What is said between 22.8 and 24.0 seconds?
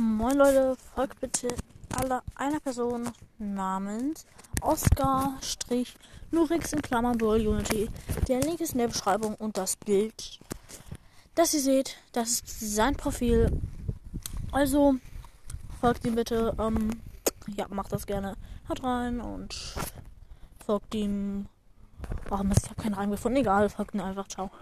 keinen Reim gefunden? Egal, folgt